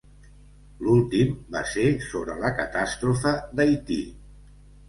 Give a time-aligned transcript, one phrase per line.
[0.85, 4.03] L'últim va ser sobre la catàstrofe d'Haití.